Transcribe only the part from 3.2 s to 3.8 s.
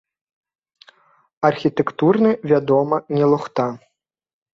лухта.